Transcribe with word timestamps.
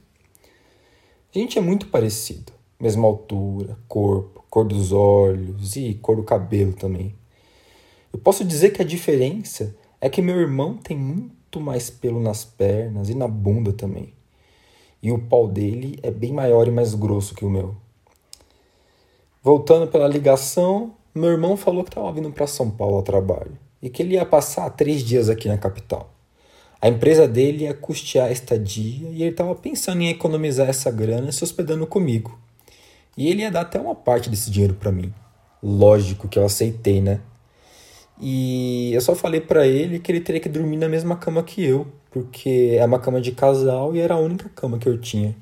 A 1.34 1.38
gente 1.38 1.58
é 1.58 1.60
muito 1.60 1.88
parecido. 1.88 2.52
Mesma 2.80 3.06
altura, 3.06 3.76
corpo, 3.88 4.44
cor 4.48 4.64
dos 4.64 4.92
olhos 4.92 5.76
e 5.76 5.94
cor 5.94 6.16
do 6.16 6.22
cabelo 6.22 6.72
também. 6.72 7.14
Eu 8.12 8.18
posso 8.18 8.44
dizer 8.44 8.70
que 8.70 8.80
a 8.80 8.84
diferença 8.84 9.76
é 10.00 10.08
que 10.08 10.22
meu 10.22 10.38
irmão 10.38 10.76
tem 10.76 10.96
muito 10.96 11.60
mais 11.60 11.90
pelo 11.90 12.20
nas 12.20 12.44
pernas 12.44 13.08
e 13.08 13.14
na 13.14 13.26
bunda 13.26 13.72
também. 13.72 14.12
E 15.02 15.10
o 15.12 15.18
pau 15.18 15.48
dele 15.48 15.98
é 16.02 16.10
bem 16.10 16.32
maior 16.32 16.66
e 16.66 16.70
mais 16.70 16.94
grosso 16.94 17.34
que 17.34 17.44
o 17.44 17.50
meu. 17.50 17.76
Voltando 19.42 19.86
pela 19.86 20.08
ligação, 20.08 20.94
meu 21.14 21.30
irmão 21.30 21.56
falou 21.56 21.84
que 21.84 21.90
estava 21.90 22.12
vindo 22.12 22.30
para 22.30 22.46
São 22.46 22.70
Paulo 22.70 22.98
a 22.98 23.02
trabalho 23.02 23.56
e 23.80 23.88
que 23.88 24.02
ele 24.02 24.14
ia 24.14 24.26
passar 24.26 24.68
três 24.70 25.02
dias 25.02 25.28
aqui 25.28 25.48
na 25.48 25.56
capital. 25.56 26.10
A 26.80 26.88
empresa 26.88 27.26
dele 27.26 27.64
ia 27.64 27.72
custear 27.72 28.26
a 28.26 28.32
estadia 28.32 29.08
e 29.08 29.22
ele 29.22 29.30
estava 29.30 29.54
pensando 29.54 30.02
em 30.02 30.08
economizar 30.08 30.68
essa 30.68 30.90
grana 30.90 31.32
se 31.32 31.42
hospedando 31.42 31.86
comigo. 31.86 32.38
E 33.16 33.28
ele 33.28 33.42
ia 33.42 33.50
dar 33.50 33.62
até 33.62 33.80
uma 33.80 33.94
parte 33.94 34.28
desse 34.28 34.50
dinheiro 34.50 34.74
para 34.74 34.92
mim. 34.92 35.12
Lógico 35.62 36.28
que 36.28 36.38
eu 36.38 36.44
aceitei, 36.44 37.00
né? 37.00 37.20
E 38.20 38.92
eu 38.94 39.00
só 39.00 39.14
falei 39.14 39.40
para 39.40 39.66
ele 39.66 39.98
que 39.98 40.10
ele 40.10 40.20
teria 40.20 40.40
que 40.40 40.48
dormir 40.48 40.76
na 40.76 40.88
mesma 40.88 41.16
cama 41.16 41.42
que 41.42 41.62
eu, 41.62 41.86
porque 42.10 42.76
é 42.78 42.84
uma 42.84 42.98
cama 42.98 43.20
de 43.20 43.32
casal 43.32 43.94
e 43.94 44.00
era 44.00 44.14
a 44.14 44.18
única 44.18 44.48
cama 44.48 44.78
que 44.78 44.88
eu 44.88 44.98
tinha. 44.98 45.36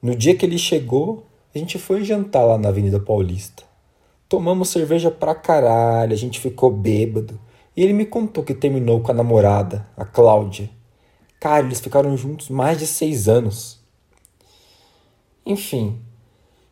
No 0.00 0.16
dia 0.16 0.34
que 0.34 0.46
ele 0.46 0.58
chegou, 0.58 1.26
a 1.54 1.58
gente 1.58 1.78
foi 1.78 2.02
jantar 2.02 2.44
lá 2.44 2.56
na 2.56 2.70
Avenida 2.70 2.98
Paulista. 2.98 3.62
Tomamos 4.28 4.70
cerveja 4.70 5.10
pra 5.10 5.34
caralho, 5.34 6.12
a 6.12 6.16
gente 6.16 6.40
ficou 6.40 6.70
bêbado. 6.70 7.38
E 7.76 7.82
ele 7.82 7.92
me 7.92 8.06
contou 8.06 8.42
que 8.42 8.54
terminou 8.54 9.00
com 9.00 9.12
a 9.12 9.14
namorada, 9.14 9.86
a 9.96 10.04
Cláudia. 10.04 10.70
Cara, 11.38 11.66
eles 11.66 11.80
ficaram 11.80 12.16
juntos 12.16 12.48
mais 12.48 12.78
de 12.78 12.86
seis 12.86 13.28
anos. 13.28 13.80
Enfim, 15.44 16.00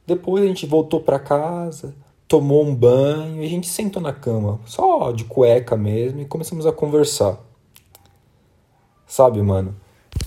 depois 0.06 0.42
a 0.42 0.46
gente 0.46 0.64
voltou 0.64 1.00
para 1.00 1.18
casa, 1.18 1.94
tomou 2.30 2.64
um 2.64 2.72
banho 2.72 3.42
e 3.42 3.44
a 3.44 3.48
gente 3.48 3.68
sentou 3.68 4.00
na 4.00 4.12
cama, 4.12 4.60
só 4.64 5.10
de 5.10 5.24
cueca 5.24 5.76
mesmo, 5.76 6.20
e 6.20 6.24
começamos 6.24 6.64
a 6.64 6.70
conversar. 6.70 7.36
Sabe, 9.04 9.42
mano, 9.42 9.74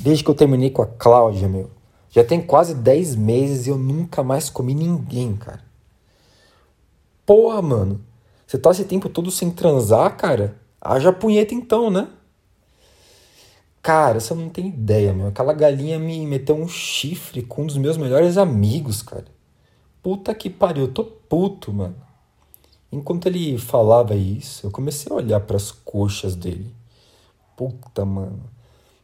desde 0.02 0.22
que 0.22 0.30
eu 0.30 0.36
terminei 0.36 0.70
com 0.70 0.82
a 0.82 0.86
Cláudia, 0.86 1.48
meu, 1.48 1.72
já 2.10 2.22
tem 2.22 2.42
quase 2.42 2.76
10 2.76 3.16
meses 3.16 3.68
e 3.68 3.70
eu 3.70 3.78
nunca 3.78 4.22
mais 4.22 4.50
comi 4.50 4.76
ninguém, 4.76 5.38
cara. 5.38 5.64
Porra, 7.26 7.62
mano, 7.62 8.02
você 8.46 8.58
tá 8.58 8.72
esse 8.72 8.84
tempo 8.84 9.08
todo 9.08 9.32
sem 9.32 9.50
transar, 9.50 10.18
cara? 10.18 10.58
Haja 10.82 11.14
punheta 11.14 11.56
então, 11.56 11.90
né? 11.90 12.10
Cara, 13.82 14.20
você 14.20 14.34
não 14.34 14.50
tem 14.50 14.68
ideia, 14.68 15.14
meu. 15.14 15.28
Aquela 15.28 15.54
galinha 15.54 15.98
me 15.98 16.28
meteu 16.28 16.58
um 16.58 16.68
chifre 16.68 17.44
com 17.44 17.64
um 17.64 17.68
dos 17.68 17.78
meus 17.78 17.96
melhores 17.96 18.38
amigos, 18.38 19.02
cara. 19.02 19.26
Puta 20.04 20.36
que 20.36 20.50
pariu, 20.50 20.84
eu 20.84 20.92
tô 20.94 21.06
puto, 21.06 21.72
mano. 21.72 21.96
Enquanto 22.92 23.26
ele 23.26 23.58
falava 23.58 24.14
isso, 24.14 24.68
eu 24.68 24.72
comecei 24.72 25.10
a 25.10 25.16
olhar 25.16 25.40
para 25.40 25.56
as 25.56 25.72
coxas 25.72 26.36
dele. 26.36 26.76
Puta, 27.56 28.04
mano. 28.04 28.44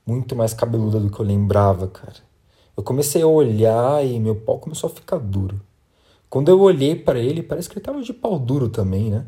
Muito 0.05 0.35
mais 0.35 0.53
cabeluda 0.53 0.99
do 0.99 1.09
que 1.09 1.17
eu 1.17 1.25
lembrava, 1.25 1.87
cara. 1.87 2.17
Eu 2.75 2.83
comecei 2.83 3.21
a 3.21 3.27
olhar 3.27 4.05
e 4.05 4.19
meu 4.19 4.35
pau 4.35 4.59
começou 4.59 4.89
a 4.89 4.93
ficar 4.93 5.19
duro. 5.19 5.61
Quando 6.29 6.49
eu 6.49 6.59
olhei 6.59 6.95
para 6.95 7.17
ele, 7.17 7.41
parece 7.41 7.69
que 7.69 7.75
ele 7.77 7.85
tava 7.85 8.01
de 8.01 8.13
pau 8.13 8.37
duro 8.37 8.67
também, 8.69 9.09
né? 9.09 9.25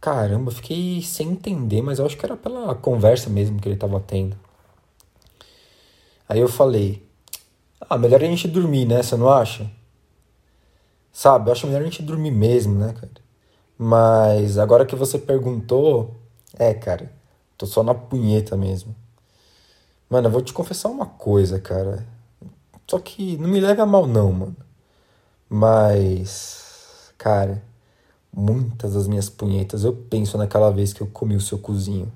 Caramba, 0.00 0.52
fiquei 0.52 1.02
sem 1.02 1.30
entender, 1.30 1.82
mas 1.82 1.98
eu 1.98 2.06
acho 2.06 2.16
que 2.16 2.24
era 2.24 2.36
pela 2.36 2.72
conversa 2.76 3.28
mesmo 3.28 3.60
que 3.60 3.68
ele 3.68 3.76
tava 3.76 3.98
tendo. 3.98 4.36
Aí 6.28 6.38
eu 6.38 6.48
falei: 6.48 7.02
Ah, 7.80 7.98
melhor 7.98 8.22
a 8.22 8.26
gente 8.26 8.46
dormir, 8.46 8.86
né? 8.86 9.02
Você 9.02 9.16
não 9.16 9.28
acha? 9.28 9.68
Sabe, 11.18 11.48
eu 11.48 11.52
acho 11.52 11.66
melhor 11.66 11.80
a 11.80 11.84
gente 11.84 12.02
dormir 12.02 12.30
mesmo, 12.30 12.78
né, 12.78 12.92
cara? 12.92 13.10
Mas 13.78 14.58
agora 14.58 14.84
que 14.84 14.94
você 14.94 15.18
perguntou, 15.18 16.14
é, 16.58 16.74
cara, 16.74 17.10
tô 17.56 17.64
só 17.64 17.82
na 17.82 17.94
punheta 17.94 18.54
mesmo. 18.54 18.94
Mano, 20.10 20.26
eu 20.26 20.30
vou 20.30 20.42
te 20.42 20.52
confessar 20.52 20.90
uma 20.90 21.06
coisa, 21.06 21.58
cara. 21.58 22.06
Só 22.86 22.98
que 22.98 23.38
não 23.38 23.48
me 23.48 23.60
leva 23.60 23.84
a 23.84 23.86
mal, 23.86 24.06
não, 24.06 24.30
mano. 24.30 24.56
Mas, 25.48 27.10
cara, 27.16 27.62
muitas 28.30 28.92
das 28.92 29.08
minhas 29.08 29.30
punhetas 29.30 29.84
eu 29.84 29.94
penso 29.94 30.36
naquela 30.36 30.70
vez 30.70 30.92
que 30.92 31.00
eu 31.00 31.06
comi 31.06 31.34
o 31.34 31.40
seu 31.40 31.58
cozinho. 31.58 32.12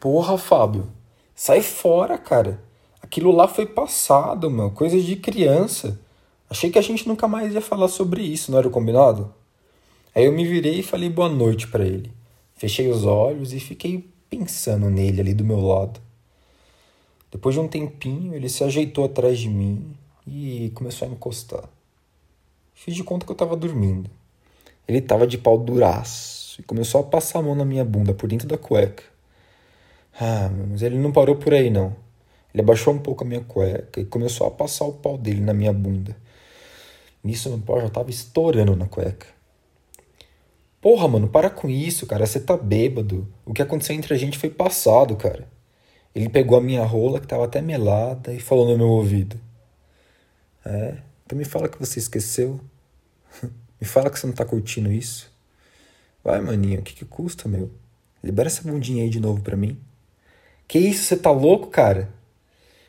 Porra, 0.00 0.38
Fábio, 0.38 0.86
sai 1.34 1.60
fora, 1.60 2.16
cara. 2.16 2.58
Aquilo 3.02 3.30
lá 3.30 3.46
foi 3.46 3.66
passado, 3.66 4.50
mano. 4.50 4.70
Coisa 4.70 4.98
de 4.98 5.16
criança. 5.16 6.07
Achei 6.50 6.70
que 6.70 6.78
a 6.78 6.82
gente 6.82 7.06
nunca 7.06 7.28
mais 7.28 7.52
ia 7.52 7.60
falar 7.60 7.88
sobre 7.88 8.22
isso, 8.22 8.50
não 8.50 8.58
era 8.58 8.66
o 8.66 8.70
combinado? 8.70 9.34
Aí 10.14 10.24
eu 10.24 10.32
me 10.32 10.46
virei 10.46 10.80
e 10.80 10.82
falei 10.82 11.10
boa 11.10 11.28
noite 11.28 11.68
para 11.68 11.86
ele. 11.86 12.10
Fechei 12.54 12.88
os 12.88 13.04
olhos 13.04 13.52
e 13.52 13.60
fiquei 13.60 14.08
pensando 14.30 14.88
nele 14.88 15.20
ali 15.20 15.34
do 15.34 15.44
meu 15.44 15.60
lado. 15.60 16.00
Depois 17.30 17.54
de 17.54 17.60
um 17.60 17.68
tempinho, 17.68 18.34
ele 18.34 18.48
se 18.48 18.64
ajeitou 18.64 19.04
atrás 19.04 19.38
de 19.38 19.48
mim 19.48 19.94
e 20.26 20.72
começou 20.74 21.06
a 21.06 21.10
encostar. 21.10 21.68
Fiz 22.74 22.94
de 22.94 23.04
conta 23.04 23.26
que 23.26 23.32
eu 23.32 23.36
tava 23.36 23.54
dormindo. 23.54 24.10
Ele 24.86 25.02
tava 25.02 25.26
de 25.26 25.36
pau 25.36 25.58
duraço 25.58 26.58
e 26.58 26.62
começou 26.62 27.02
a 27.02 27.04
passar 27.04 27.40
a 27.40 27.42
mão 27.42 27.54
na 27.54 27.64
minha 27.64 27.84
bunda 27.84 28.14
por 28.14 28.28
dentro 28.28 28.48
da 28.48 28.56
cueca. 28.56 29.02
Ah, 30.18 30.50
mas 30.70 30.80
ele 30.80 30.96
não 30.96 31.12
parou 31.12 31.36
por 31.36 31.52
aí 31.52 31.68
não. 31.68 31.94
Ele 32.54 32.62
abaixou 32.62 32.94
um 32.94 32.98
pouco 32.98 33.22
a 33.22 33.26
minha 33.26 33.42
cueca 33.42 34.00
e 34.00 34.06
começou 34.06 34.46
a 34.46 34.50
passar 34.50 34.86
o 34.86 34.94
pau 34.94 35.18
dele 35.18 35.42
na 35.42 35.52
minha 35.52 35.72
bunda. 35.72 36.16
Nisso 37.22 37.48
meu 37.48 37.58
pau 37.58 37.80
já 37.80 37.88
tava 37.88 38.10
estourando 38.10 38.76
na 38.76 38.86
cueca. 38.86 39.26
Porra, 40.80 41.08
mano, 41.08 41.28
para 41.28 41.50
com 41.50 41.68
isso, 41.68 42.06
cara. 42.06 42.24
Você 42.24 42.40
tá 42.40 42.56
bêbado. 42.56 43.26
O 43.44 43.52
que 43.52 43.62
aconteceu 43.62 43.96
entre 43.96 44.14
a 44.14 44.16
gente 44.16 44.38
foi 44.38 44.48
passado, 44.50 45.16
cara. 45.16 45.48
Ele 46.14 46.28
pegou 46.28 46.56
a 46.56 46.60
minha 46.60 46.84
rola, 46.84 47.20
que 47.20 47.26
tava 47.26 47.44
até 47.44 47.60
melada, 47.60 48.32
e 48.32 48.40
falou 48.40 48.66
no 48.66 48.76
meu 48.76 48.88
ouvido: 48.88 49.38
É, 50.64 50.98
então 51.26 51.36
me 51.36 51.44
fala 51.44 51.68
que 51.68 51.78
você 51.78 51.98
esqueceu. 51.98 52.60
me 53.80 53.86
fala 53.86 54.10
que 54.10 54.18
você 54.18 54.26
não 54.26 54.34
tá 54.34 54.44
curtindo 54.44 54.92
isso. 54.92 55.30
Vai, 56.22 56.40
maninho, 56.40 56.80
o 56.80 56.82
que 56.82 56.94
que 56.94 57.04
custa, 57.04 57.48
meu? 57.48 57.70
Libera 58.22 58.48
essa 58.48 58.62
bundinha 58.62 59.02
aí 59.02 59.10
de 59.10 59.20
novo 59.20 59.42
pra 59.42 59.56
mim. 59.56 59.78
Que 60.66 60.78
isso, 60.78 61.04
você 61.04 61.16
tá 61.16 61.30
louco, 61.30 61.68
cara? 61.68 62.12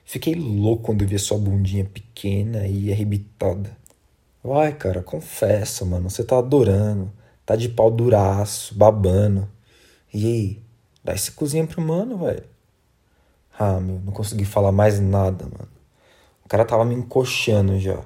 Fiquei 0.05 0.35
louco 0.35 0.83
quando 0.83 1.05
vi 1.05 1.17
sua 1.19 1.37
bundinha 1.37 1.85
pequena 1.85 2.67
e 2.67 2.91
arrebitada. 2.91 3.78
Vai, 4.43 4.73
cara, 4.73 5.03
confessa, 5.03 5.83
mano. 5.85 6.09
Você 6.09 6.23
tá 6.23 6.37
adorando. 6.37 7.11
Tá 7.45 7.55
de 7.55 7.69
pau 7.69 7.91
duraço, 7.91 8.75
babando. 8.75 9.47
E 10.13 10.25
aí? 10.25 10.63
Dá 11.03 11.13
esse 11.13 11.31
cozinha 11.31 11.65
pro 11.65 11.81
mano, 11.81 12.17
velho. 12.17 12.43
Ah, 13.57 13.79
meu, 13.79 13.99
não 13.99 14.13
consegui 14.13 14.45
falar 14.45 14.71
mais 14.71 14.99
nada, 14.99 15.45
mano. 15.45 15.69
O 16.45 16.47
cara 16.47 16.63
tava 16.65 16.85
me 16.85 16.95
encoxando 16.95 17.77
já. 17.79 18.01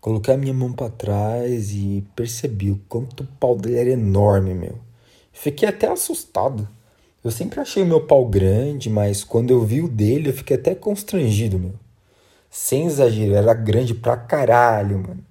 Coloquei 0.00 0.32
a 0.32 0.36
minha 0.36 0.54
mão 0.54 0.72
para 0.72 0.90
trás 0.90 1.72
e 1.72 2.04
percebi 2.16 2.70
o 2.70 2.80
quanto 2.88 3.22
o 3.22 3.26
pau 3.26 3.56
dele 3.56 3.78
era 3.78 3.90
enorme, 3.90 4.54
meu. 4.54 4.78
Fiquei 5.32 5.68
até 5.68 5.88
assustado. 5.88 6.68
Eu 7.22 7.30
sempre 7.30 7.60
achei 7.60 7.82
o 7.82 7.86
meu 7.86 8.06
pau 8.06 8.26
grande, 8.26 8.88
mas 8.88 9.24
quando 9.24 9.50
eu 9.50 9.62
vi 9.64 9.82
o 9.82 9.88
dele, 9.88 10.30
eu 10.30 10.32
fiquei 10.32 10.56
até 10.56 10.74
constrangido, 10.74 11.58
meu. 11.58 11.74
Sem 12.50 12.86
exagero, 12.86 13.34
era 13.34 13.52
grande 13.52 13.94
pra 13.94 14.16
caralho, 14.16 14.98
mano. 14.98 15.29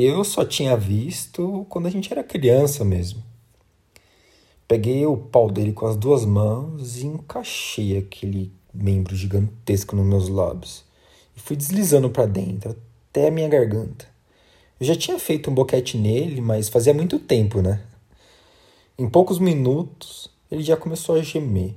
Eu 0.00 0.22
só 0.22 0.44
tinha 0.44 0.76
visto 0.76 1.66
quando 1.68 1.86
a 1.86 1.90
gente 1.90 2.12
era 2.12 2.22
criança 2.22 2.84
mesmo. 2.84 3.20
Peguei 4.68 5.04
o 5.04 5.16
pau 5.16 5.50
dele 5.50 5.72
com 5.72 5.86
as 5.86 5.96
duas 5.96 6.24
mãos 6.24 6.98
e 6.98 7.06
encaixei 7.06 7.98
aquele 7.98 8.52
membro 8.72 9.16
gigantesco 9.16 9.96
nos 9.96 10.06
meus 10.06 10.28
lábios. 10.28 10.84
E 11.36 11.40
fui 11.40 11.56
deslizando 11.56 12.08
para 12.10 12.26
dentro, 12.26 12.76
até 13.10 13.26
a 13.26 13.30
minha 13.32 13.48
garganta. 13.48 14.06
Eu 14.78 14.86
já 14.86 14.94
tinha 14.94 15.18
feito 15.18 15.50
um 15.50 15.54
boquete 15.54 15.98
nele, 15.98 16.40
mas 16.40 16.68
fazia 16.68 16.94
muito 16.94 17.18
tempo, 17.18 17.60
né? 17.60 17.82
Em 18.96 19.08
poucos 19.08 19.40
minutos, 19.40 20.30
ele 20.48 20.62
já 20.62 20.76
começou 20.76 21.16
a 21.16 21.22
gemer. 21.22 21.74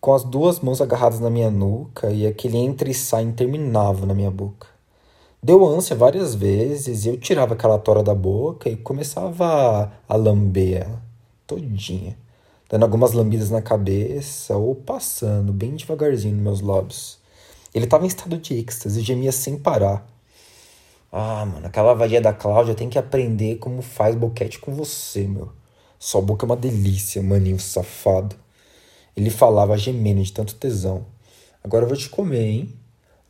Com 0.00 0.14
as 0.14 0.24
duas 0.24 0.58
mãos 0.60 0.80
agarradas 0.80 1.20
na 1.20 1.28
minha 1.28 1.50
nuca 1.50 2.10
e 2.10 2.26
aquele 2.26 2.56
entre 2.56 2.92
e 2.92 2.94
sai 2.94 3.24
interminável 3.24 4.06
na 4.06 4.14
minha 4.14 4.30
boca. 4.30 4.79
Deu 5.42 5.66
ânsia 5.66 5.96
várias 5.96 6.34
vezes 6.34 7.06
e 7.06 7.08
eu 7.08 7.16
tirava 7.16 7.54
aquela 7.54 7.78
tora 7.78 8.02
da 8.02 8.14
boca 8.14 8.68
e 8.68 8.76
começava 8.76 9.90
a 10.06 10.14
lamber 10.14 10.82
ela 10.82 11.02
todinha, 11.46 12.14
dando 12.68 12.82
algumas 12.82 13.12
lambidas 13.12 13.50
na 13.50 13.62
cabeça 13.62 14.54
ou 14.56 14.74
passando 14.74 15.50
bem 15.50 15.76
devagarzinho 15.76 16.34
nos 16.34 16.42
meus 16.42 16.60
lábios. 16.60 17.18
Ele 17.74 17.86
estava 17.86 18.04
em 18.04 18.08
estado 18.08 18.36
de 18.36 18.54
êxtase 18.54 19.00
e 19.00 19.02
gemia 19.02 19.32
sem 19.32 19.58
parar. 19.58 20.06
Ah, 21.10 21.46
mano, 21.46 21.66
aquela 21.66 21.94
vadia 21.94 22.20
da 22.20 22.34
Cláudia 22.34 22.74
tem 22.74 22.90
que 22.90 22.98
aprender 22.98 23.56
como 23.56 23.80
faz 23.80 24.14
boquete 24.14 24.58
com 24.58 24.74
você, 24.74 25.26
meu. 25.26 25.50
Sua 25.98 26.20
boca 26.20 26.44
é 26.44 26.46
uma 26.46 26.56
delícia, 26.56 27.22
maninho 27.22 27.58
safado. 27.58 28.36
Ele 29.16 29.30
falava 29.30 29.78
gemendo 29.78 30.22
de 30.22 30.32
tanto 30.32 30.54
tesão. 30.54 31.06
Agora 31.64 31.84
eu 31.84 31.88
vou 31.88 31.96
te 31.96 32.10
comer, 32.10 32.44
hein? 32.44 32.74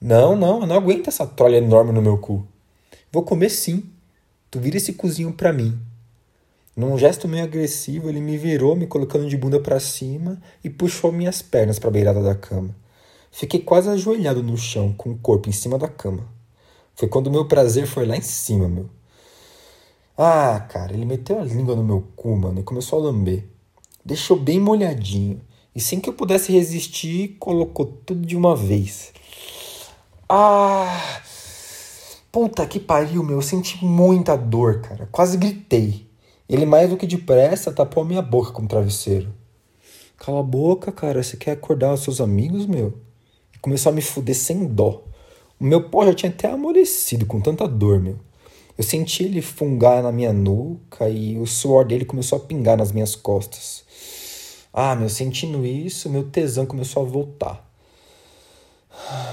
Não, 0.00 0.34
não, 0.34 0.62
eu 0.62 0.66
não 0.66 0.76
aguento 0.76 1.08
essa 1.08 1.26
trolha 1.26 1.58
enorme 1.58 1.92
no 1.92 2.00
meu 2.00 2.16
cu. 2.16 2.46
Vou 3.12 3.22
comer 3.22 3.50
sim. 3.50 3.84
Tu 4.50 4.58
vira 4.58 4.78
esse 4.78 4.94
cozinho 4.94 5.32
pra 5.32 5.52
mim. 5.52 5.78
Num 6.74 6.96
gesto 6.96 7.28
meio 7.28 7.44
agressivo, 7.44 8.08
ele 8.08 8.20
me 8.20 8.38
virou, 8.38 8.74
me 8.74 8.86
colocando 8.86 9.28
de 9.28 9.36
bunda 9.36 9.60
para 9.60 9.78
cima 9.78 10.40
e 10.64 10.70
puxou 10.70 11.12
minhas 11.12 11.42
pernas 11.42 11.78
para 11.78 11.90
a 11.90 11.92
beirada 11.92 12.22
da 12.22 12.34
cama. 12.34 12.74
Fiquei 13.30 13.60
quase 13.60 13.90
ajoelhado 13.90 14.42
no 14.42 14.56
chão, 14.56 14.94
com 14.94 15.10
o 15.10 15.18
corpo 15.18 15.48
em 15.48 15.52
cima 15.52 15.76
da 15.76 15.88
cama. 15.88 16.26
Foi 16.94 17.06
quando 17.06 17.30
meu 17.30 17.46
prazer 17.46 17.86
foi 17.86 18.06
lá 18.06 18.16
em 18.16 18.22
cima, 18.22 18.68
meu. 18.68 18.88
Ah, 20.16 20.60
cara, 20.68 20.94
ele 20.94 21.04
meteu 21.04 21.38
a 21.38 21.44
língua 21.44 21.76
no 21.76 21.84
meu 21.84 22.06
cu, 22.16 22.34
mano, 22.36 22.60
e 22.60 22.62
começou 22.62 22.98
a 22.98 23.02
lamber. 23.02 23.44
Deixou 24.04 24.36
bem 24.38 24.58
molhadinho. 24.58 25.40
E 25.74 25.80
sem 25.80 26.00
que 26.00 26.08
eu 26.08 26.14
pudesse 26.14 26.52
resistir, 26.52 27.36
colocou 27.38 27.86
tudo 27.86 28.26
de 28.26 28.36
uma 28.36 28.56
vez. 28.56 29.12
Ah! 30.32 31.20
Puta 32.30 32.64
que 32.64 32.78
pariu, 32.78 33.24
meu. 33.24 33.38
Eu 33.38 33.42
senti 33.42 33.84
muita 33.84 34.36
dor, 34.36 34.80
cara. 34.80 35.08
Quase 35.10 35.36
gritei. 35.36 36.08
Ele, 36.48 36.64
mais 36.64 36.88
do 36.88 36.96
que 36.96 37.04
depressa, 37.04 37.72
tapou 37.72 38.04
a 38.04 38.06
minha 38.06 38.22
boca 38.22 38.52
com 38.52 38.62
o 38.62 38.68
travesseiro. 38.68 39.34
Cala 40.16 40.38
a 40.38 40.44
boca, 40.44 40.92
cara. 40.92 41.20
Você 41.20 41.36
quer 41.36 41.50
acordar 41.50 41.92
os 41.92 42.02
seus 42.02 42.20
amigos, 42.20 42.64
meu? 42.64 42.96
E 43.52 43.58
começou 43.58 43.90
a 43.90 43.92
me 43.92 44.00
fuder 44.00 44.36
sem 44.36 44.66
dó. 44.66 45.02
O 45.58 45.64
meu 45.64 45.90
pó 45.90 46.06
já 46.06 46.14
tinha 46.14 46.30
até 46.30 46.48
amolecido 46.48 47.26
com 47.26 47.40
tanta 47.40 47.66
dor, 47.66 47.98
meu. 47.98 48.16
Eu 48.78 48.84
senti 48.84 49.24
ele 49.24 49.42
fungar 49.42 50.00
na 50.00 50.12
minha 50.12 50.32
nuca 50.32 51.08
e 51.08 51.36
o 51.38 51.46
suor 51.46 51.84
dele 51.84 52.04
começou 52.04 52.38
a 52.38 52.40
pingar 52.40 52.76
nas 52.76 52.92
minhas 52.92 53.16
costas. 53.16 53.82
Ah, 54.72 54.94
meu, 54.94 55.08
sentindo 55.08 55.66
isso, 55.66 56.08
meu 56.08 56.22
tesão 56.22 56.64
começou 56.64 57.02
a 57.02 57.06
voltar. 57.06 57.69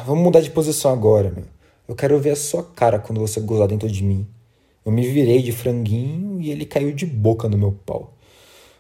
Vamos 0.06 0.24
mudar 0.24 0.42
de 0.42 0.50
posição 0.50 0.92
agora, 0.92 1.32
meu. 1.32 1.46
Eu 1.88 1.96
quero 1.96 2.20
ver 2.20 2.32
a 2.32 2.36
sua 2.36 2.64
cara 2.64 3.00
quando 3.00 3.20
você 3.20 3.40
gozar 3.40 3.68
dentro 3.68 3.90
de 3.90 4.04
mim. 4.04 4.28
Eu 4.86 4.92
me 4.92 5.08
virei 5.08 5.42
de 5.42 5.52
franguinho 5.52 6.42
e 6.42 6.50
ele 6.50 6.66
caiu 6.66 6.94
de 6.94 7.06
boca 7.06 7.50
no 7.50 7.58
meu 7.58 7.74
pau. 7.86 8.14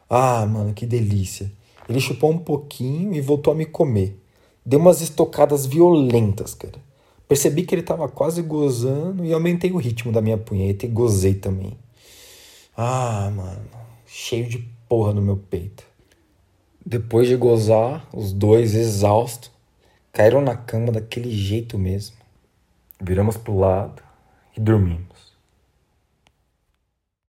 Ah, 0.09 0.45
mano, 0.45 0.73
que 0.73 0.85
delícia. 0.85 1.51
Ele 1.89 1.99
chupou 1.99 2.31
um 2.31 2.37
pouquinho 2.37 3.13
e 3.13 3.21
voltou 3.21 3.53
a 3.53 3.55
me 3.55 3.65
comer. 3.65 4.17
Deu 4.65 4.79
umas 4.79 5.01
estocadas 5.01 5.65
violentas, 5.65 6.53
cara. 6.53 6.79
Percebi 7.27 7.63
que 7.63 7.75
ele 7.75 7.81
estava 7.81 8.07
quase 8.07 8.41
gozando 8.41 9.25
e 9.25 9.33
aumentei 9.33 9.71
o 9.71 9.77
ritmo 9.77 10.11
da 10.11 10.21
minha 10.21 10.37
punheta 10.37 10.85
e 10.85 10.89
gozei 10.89 11.33
também. 11.33 11.77
Ah, 12.75 13.31
mano, 13.35 13.65
cheio 14.05 14.47
de 14.47 14.59
porra 14.87 15.13
no 15.13 15.21
meu 15.21 15.35
peito. 15.35 15.83
Depois 16.85 17.27
de 17.27 17.35
gozar, 17.35 18.07
os 18.13 18.31
dois 18.31 18.75
exaustos 18.75 19.51
Caíram 20.17 20.41
na 20.41 20.57
cama 20.57 20.91
daquele 20.91 21.29
jeito 21.29 21.77
mesmo. 21.77 22.17
Viramos 22.99 23.37
pro 23.37 23.55
lado 23.55 24.01
e 24.57 24.59
dormimos. 24.59 25.26